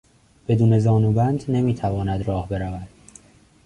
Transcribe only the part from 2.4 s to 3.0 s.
برود.